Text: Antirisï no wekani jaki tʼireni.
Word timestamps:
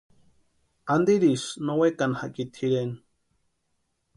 Antirisï 0.93 1.47
no 1.65 1.73
wekani 1.81 2.17
jaki 2.21 2.43
tʼireni. 2.53 2.97